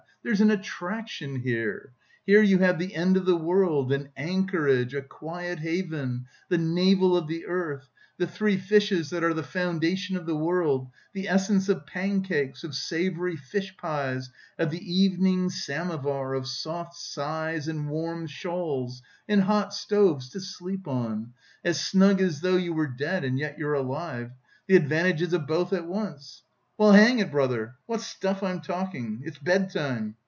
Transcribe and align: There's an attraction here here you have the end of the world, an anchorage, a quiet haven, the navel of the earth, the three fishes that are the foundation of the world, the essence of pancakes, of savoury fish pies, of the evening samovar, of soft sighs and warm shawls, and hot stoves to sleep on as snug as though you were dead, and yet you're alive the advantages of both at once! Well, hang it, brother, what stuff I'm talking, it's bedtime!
There's 0.23 0.39
an 0.41 0.51
attraction 0.51 1.37
here 1.41 1.93
here 2.27 2.43
you 2.43 2.59
have 2.59 2.77
the 2.77 2.93
end 2.93 3.17
of 3.17 3.25
the 3.25 3.35
world, 3.35 3.91
an 3.91 4.09
anchorage, 4.15 4.93
a 4.93 5.01
quiet 5.01 5.57
haven, 5.57 6.27
the 6.47 6.59
navel 6.59 7.17
of 7.17 7.25
the 7.25 7.47
earth, 7.47 7.89
the 8.17 8.27
three 8.27 8.57
fishes 8.57 9.09
that 9.09 9.23
are 9.23 9.33
the 9.33 9.41
foundation 9.41 10.15
of 10.15 10.27
the 10.27 10.35
world, 10.37 10.91
the 11.13 11.27
essence 11.27 11.69
of 11.69 11.87
pancakes, 11.87 12.63
of 12.63 12.75
savoury 12.75 13.35
fish 13.35 13.75
pies, 13.77 14.29
of 14.59 14.69
the 14.69 14.93
evening 14.93 15.49
samovar, 15.49 16.35
of 16.35 16.45
soft 16.47 16.93
sighs 16.93 17.67
and 17.67 17.89
warm 17.89 18.27
shawls, 18.27 19.01
and 19.27 19.41
hot 19.41 19.73
stoves 19.73 20.29
to 20.29 20.39
sleep 20.39 20.87
on 20.87 21.33
as 21.63 21.81
snug 21.83 22.21
as 22.21 22.41
though 22.41 22.57
you 22.57 22.73
were 22.73 22.85
dead, 22.87 23.23
and 23.23 23.39
yet 23.39 23.57
you're 23.57 23.73
alive 23.73 24.29
the 24.67 24.75
advantages 24.75 25.33
of 25.33 25.47
both 25.47 25.73
at 25.73 25.87
once! 25.87 26.43
Well, 26.77 26.93
hang 26.93 27.19
it, 27.19 27.29
brother, 27.29 27.75
what 27.85 28.01
stuff 28.01 28.41
I'm 28.41 28.59
talking, 28.59 29.21
it's 29.23 29.37
bedtime! 29.37 30.15